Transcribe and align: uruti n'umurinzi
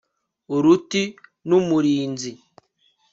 uruti 0.55 1.03
n'umurinzi 1.47 2.31